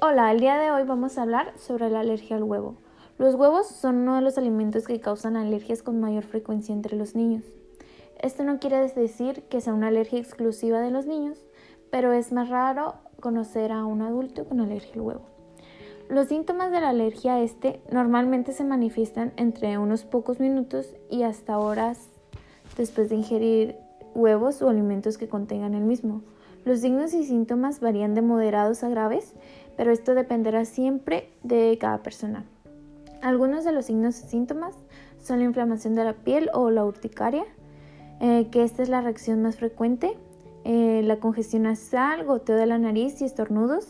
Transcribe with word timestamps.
Hola, 0.00 0.30
el 0.30 0.38
día 0.38 0.58
de 0.58 0.70
hoy 0.70 0.84
vamos 0.84 1.18
a 1.18 1.22
hablar 1.22 1.52
sobre 1.58 1.90
la 1.90 1.98
alergia 2.00 2.36
al 2.36 2.44
huevo. 2.44 2.76
Los 3.18 3.34
huevos 3.34 3.66
son 3.66 3.96
uno 3.96 4.14
de 4.14 4.20
los 4.20 4.38
alimentos 4.38 4.86
que 4.86 5.00
causan 5.00 5.36
alergias 5.36 5.82
con 5.82 5.98
mayor 5.98 6.22
frecuencia 6.22 6.72
entre 6.72 6.96
los 6.96 7.16
niños. 7.16 7.44
Esto 8.20 8.44
no 8.44 8.60
quiere 8.60 8.78
decir 8.92 9.42
que 9.48 9.60
sea 9.60 9.74
una 9.74 9.88
alergia 9.88 10.20
exclusiva 10.20 10.78
de 10.80 10.92
los 10.92 11.06
niños, 11.06 11.44
pero 11.90 12.12
es 12.12 12.30
más 12.30 12.48
raro 12.48 12.94
conocer 13.18 13.72
a 13.72 13.84
un 13.86 14.02
adulto 14.02 14.44
con 14.44 14.60
alergia 14.60 14.92
al 14.94 15.00
huevo. 15.00 15.22
Los 16.08 16.28
síntomas 16.28 16.70
de 16.70 16.80
la 16.80 16.90
alergia 16.90 17.34
a 17.34 17.40
este 17.40 17.80
normalmente 17.90 18.52
se 18.52 18.62
manifiestan 18.62 19.32
entre 19.36 19.78
unos 19.78 20.04
pocos 20.04 20.38
minutos 20.38 20.94
y 21.10 21.24
hasta 21.24 21.58
horas 21.58 22.08
después 22.76 23.08
de 23.08 23.16
ingerir 23.16 23.76
huevos 24.14 24.62
o 24.62 24.68
alimentos 24.68 25.18
que 25.18 25.28
contengan 25.28 25.74
el 25.74 25.82
mismo. 25.82 26.22
Los 26.64 26.80
signos 26.80 27.14
y 27.14 27.24
síntomas 27.24 27.80
varían 27.80 28.14
de 28.14 28.22
moderados 28.22 28.84
a 28.84 28.88
graves, 28.88 29.34
pero 29.78 29.92
esto 29.92 30.14
dependerá 30.14 30.64
siempre 30.64 31.30
de 31.44 31.78
cada 31.80 32.02
persona. 32.02 32.44
Algunos 33.22 33.64
de 33.64 33.72
los 33.72 33.86
signos 33.86 34.18
y 34.18 34.28
síntomas 34.28 34.74
son 35.22 35.38
la 35.38 35.44
inflamación 35.44 35.94
de 35.94 36.04
la 36.04 36.14
piel 36.14 36.50
o 36.52 36.68
la 36.70 36.84
urticaria, 36.84 37.44
eh, 38.20 38.48
que 38.50 38.64
esta 38.64 38.82
es 38.82 38.88
la 38.88 39.00
reacción 39.00 39.40
más 39.40 39.56
frecuente, 39.56 40.18
eh, 40.64 41.02
la 41.04 41.20
congestión 41.20 41.62
nasal, 41.62 42.24
goteo 42.24 42.56
de 42.56 42.66
la 42.66 42.76
nariz 42.78 43.22
y 43.22 43.24
estornudos, 43.24 43.86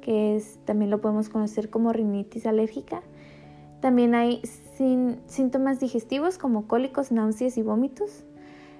que 0.00 0.42
también 0.64 0.90
lo 0.90 1.02
podemos 1.02 1.28
conocer 1.28 1.68
como 1.68 1.92
rinitis 1.92 2.46
alérgica. 2.46 3.02
También 3.82 4.14
hay 4.14 4.40
síntomas 5.26 5.80
digestivos 5.80 6.38
como 6.38 6.66
cólicos, 6.66 7.12
náuseas 7.12 7.58
y 7.58 7.62
vómitos. 7.62 8.24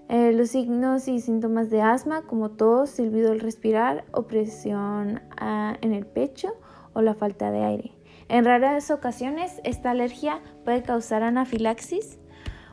Eh, 0.08 0.32
los 0.32 0.50
signos 0.50 1.08
y 1.08 1.20
síntomas 1.20 1.68
de 1.68 1.82
asma 1.82 2.22
como 2.22 2.50
tos, 2.50 2.90
silbido 2.90 3.32
al 3.32 3.40
respirar, 3.40 4.04
opresión 4.12 5.20
ah, 5.36 5.76
en 5.80 5.92
el 5.92 6.06
pecho 6.06 6.54
o 6.92 7.02
la 7.02 7.14
falta 7.14 7.50
de 7.50 7.64
aire. 7.64 7.92
En 8.28 8.44
raras 8.44 8.90
ocasiones 8.92 9.60
esta 9.64 9.90
alergia 9.90 10.40
puede 10.64 10.82
causar 10.82 11.24
anafilaxis, 11.24 12.18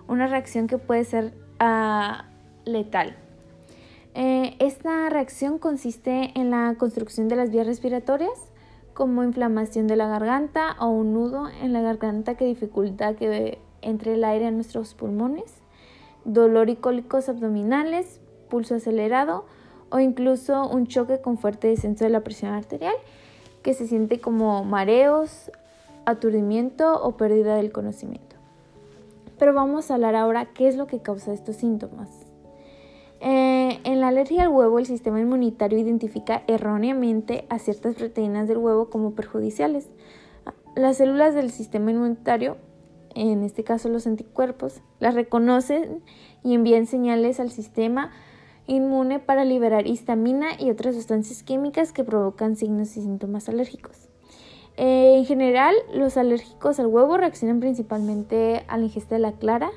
una 0.08 0.28
reacción 0.28 0.68
que 0.68 0.78
puede 0.78 1.06
ser 1.06 1.34
ah, 1.60 2.26
letal. 2.66 3.16
Eh, 4.14 4.56
esta 4.60 5.10
reacción 5.10 5.58
consiste 5.58 6.40
en 6.40 6.52
la 6.52 6.76
construcción 6.78 7.30
de 7.30 7.36
las 7.36 7.50
vías 7.50 7.66
respiratorias, 7.66 8.52
como 8.94 9.24
inflamación 9.24 9.88
de 9.88 9.96
la 9.96 10.08
garganta 10.08 10.76
o 10.80 10.90
un 10.90 11.14
nudo 11.14 11.50
en 11.50 11.74
la 11.74 11.82
garganta 11.82 12.36
que 12.36 12.46
dificulta 12.46 13.16
que 13.16 13.58
entre 13.82 14.14
el 14.14 14.24
aire 14.24 14.46
a 14.46 14.52
nuestros 14.52 14.94
pulmones 14.94 15.63
dolor 16.26 16.70
y 16.70 16.76
cólicos 16.76 17.30
abdominales, 17.30 18.20
pulso 18.50 18.76
acelerado 18.76 19.46
o 19.90 20.00
incluso 20.00 20.68
un 20.68 20.88
choque 20.88 21.22
con 21.22 21.38
fuerte 21.38 21.68
descenso 21.68 22.04
de 22.04 22.10
la 22.10 22.22
presión 22.22 22.54
arterial 22.54 22.96
que 23.62 23.74
se 23.74 23.88
siente 23.88 24.20
como 24.20 24.64
mareos, 24.64 25.52
aturdimiento 26.06 27.02
o 27.02 27.16
pérdida 27.18 27.56
del 27.56 27.72
conocimiento. 27.72 28.36
Pero 29.40 29.54
vamos 29.54 29.90
a 29.90 29.96
hablar 29.96 30.16
ahora 30.16 30.46
qué 30.54 30.68
es 30.68 30.76
lo 30.76 30.88
que 30.88 31.00
causa 31.00 31.34
estos 31.34 31.56
síntomas. 31.56 32.10
Eh, 33.22 33.80
en 33.86 34.02
la 34.02 34.10
alergia 34.10 34.44
al 34.44 34.50
huevo, 34.50 34.80
el 34.80 34.86
sistema 34.86 35.20
inmunitario 35.20 35.80
identifica 35.80 36.44
erróneamente 36.48 37.46
a 37.50 37.58
ciertas 37.58 37.96
proteínas 37.96 38.50
del 38.50 38.58
huevo 38.58 38.90
como 38.90 39.12
perjudiciales. 39.12 39.88
Las 40.76 40.98
células 40.98 41.34
del 41.34 41.50
sistema 41.50 41.92
inmunitario 41.92 42.58
en 43.16 43.44
este 43.44 43.64
caso 43.64 43.90
los 43.90 44.08
anticuerpos, 44.08 44.82
las 45.00 45.16
reconocen 45.16 46.02
y 46.44 46.54
envían 46.54 46.88
señales 46.88 47.40
al 47.40 47.52
sistema 47.52 48.12
inmune 48.68 49.20
para 49.20 49.46
liberar 49.46 49.88
histamina 49.88 50.48
y 50.60 50.70
otras 50.70 50.96
sustancias 50.96 51.44
químicas 51.44 51.92
que 51.92 52.04
provocan 52.04 52.56
signos 52.56 52.96
y 52.98 53.02
síntomas 53.02 53.50
alérgicos. 53.50 54.10
Eh, 54.78 55.18
en 55.18 55.26
general, 55.26 55.76
los 55.94 56.18
alérgicos 56.18 56.80
al 56.80 56.88
huevo 56.88 57.18
reaccionan 57.18 57.60
principalmente 57.60 58.64
a 58.68 58.78
la 58.78 58.86
ingesta 58.86 59.16
de 59.16 59.22
la 59.22 59.34
clara, 59.34 59.70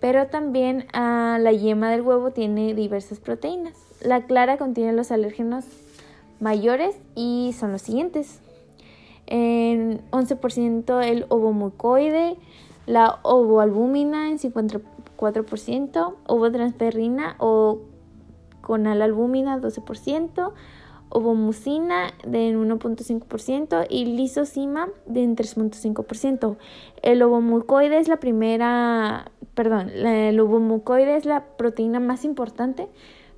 pero 0.00 0.28
también 0.28 0.86
a 0.92 1.38
la 1.40 1.52
yema 1.52 1.90
del 1.90 2.02
huevo 2.02 2.30
tiene 2.30 2.74
diversas 2.74 3.18
proteínas. 3.18 3.74
La 4.00 4.26
clara 4.26 4.56
contiene 4.56 4.92
los 4.92 5.10
alérgenos 5.10 5.64
mayores 6.38 6.94
y 7.16 7.54
son 7.58 7.72
los 7.72 7.82
siguientes. 7.82 8.40
En 9.26 10.00
11% 10.10 11.02
el 11.04 11.26
ovomucoide, 11.28 12.36
la 12.88 13.18
ovoalbúmina 13.22 14.30
en 14.30 14.38
54%, 14.38 16.14
ovotransferrina 16.26 17.36
o 17.38 17.80
conalalbúmina 18.62 19.60
12%, 19.60 20.52
ovomucina 21.10 22.14
de 22.26 22.56
1.5% 22.56 23.86
y 23.90 24.06
lisocima 24.06 24.88
de 25.04 25.26
3.5%. 25.28 26.56
El 27.02 27.22
ovomucoide 27.22 27.98
es 27.98 28.08
la 28.08 28.20
primera, 28.20 29.32
perdón, 29.54 29.90
el 29.90 30.40
ovomucoide 30.40 31.16
es 31.16 31.26
la 31.26 31.44
proteína 31.44 32.00
más 32.00 32.24
importante 32.24 32.88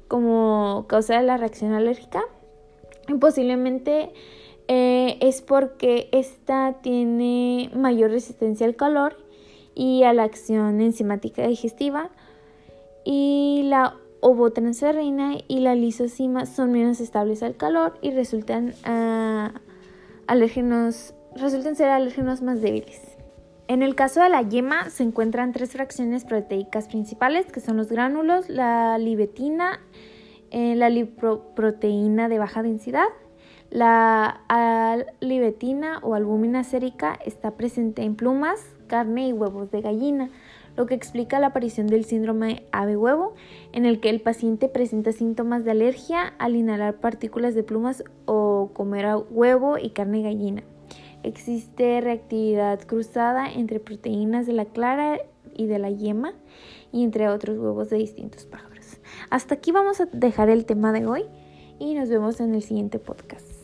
como 0.07 0.85
causa 0.89 1.17
de 1.19 1.25
la 1.25 1.37
reacción 1.37 1.73
alérgica 1.73 2.23
y 3.09 3.15
posiblemente 3.15 4.13
eh, 4.69 5.19
es 5.21 5.43
porque 5.43 6.09
esta 6.13 6.77
tiene 6.83 7.73
mayor 7.75 8.13
resistencia 8.13 8.65
al 8.67 8.77
calor 8.77 9.17
y 9.81 10.05
a 10.05 10.13
la 10.13 10.25
acción 10.25 10.83
enzimática 10.83 11.47
digestiva. 11.47 12.11
Y 13.03 13.63
la 13.65 13.97
ovotransferrina 14.21 15.39
y 15.49 15.61
la 15.61 15.75
lisocima 15.75 16.45
son 16.45 16.73
menos 16.73 17.01
estables 17.01 17.43
al 17.43 17.57
calor 17.57 17.99
y 18.03 18.11
resultan, 18.11 18.75
uh, 18.87 19.49
resultan 21.35 21.77
ser 21.77 21.89
alérgenos 21.89 22.43
más 22.43 22.61
débiles. 22.61 23.17
En 23.69 23.83
el 23.83 23.95
caso 23.95 24.21
de 24.21 24.29
la 24.29 24.43
yema 24.43 24.91
se 24.91 25.03
encuentran 25.03 25.53
tres 25.53 25.73
fracciones 25.73 26.27
proteicas 26.27 26.87
principales 26.89 27.51
que 27.51 27.61
son 27.61 27.79
los 27.79 27.89
gránulos, 27.89 28.51
la 28.51 28.99
libetina, 28.99 29.81
eh, 30.51 30.75
la 30.75 30.91
lipoproteína 30.91 32.29
de 32.29 32.39
baja 32.39 32.63
densidad. 32.63 33.09
La 33.71 34.41
libetina 35.21 36.01
o 36.03 36.15
albúmina 36.15 36.65
sérica 36.65 37.19
está 37.25 37.53
presente 37.53 38.03
en 38.03 38.17
plumas, 38.17 38.61
carne 38.89 39.29
y 39.29 39.33
huevos 39.33 39.71
de 39.71 39.81
gallina, 39.81 40.29
lo 40.77 40.87
que 40.87 40.95
explica 40.95 41.39
la 41.39 41.49
aparición 41.49 41.87
del 41.87 42.05
síndrome 42.05 42.65
ave-huevo, 42.73 43.35
en 43.73 43.87
el 43.87 44.01
que 44.01 44.11
el 44.11 44.21
paciente 44.21 44.69
presenta 44.69 45.13
síntomas 45.13 45.65
de 45.65 45.71
alergia 45.71 46.35
al 46.39 46.57
inhalar 46.57 46.97
partículas 46.97 47.55
de 47.55 47.63
plumas 47.63 48.03
o 48.25 48.71
comer 48.73 49.07
huevo 49.31 49.79
y 49.79 49.91
carne 49.91 50.23
gallina. 50.23 50.65
Existe 51.23 52.01
reactividad 52.01 52.81
cruzada 52.81 53.53
entre 53.53 53.79
proteínas 53.79 54.47
de 54.47 54.53
la 54.53 54.65
clara 54.65 55.21
y 55.55 55.67
de 55.67 55.79
la 55.79 55.91
yema 55.91 56.33
y 56.93 57.05
entre 57.05 57.29
otros 57.29 57.59
huevos 57.59 57.91
de 57.91 57.99
distintos 57.99 58.47
pájaros. 58.47 58.99
Hasta 59.29 59.55
aquí 59.55 59.71
vamos 59.71 60.01
a 60.01 60.07
dejar 60.07 60.51
el 60.51 60.65
tema 60.65 60.93
de 60.93 61.07
hoy 61.07 61.25
y 61.79 61.95
nos 61.95 62.09
vemos 62.09 62.41
en 62.41 62.55
el 62.55 62.63
siguiente 62.63 62.99
podcast. 62.99 63.60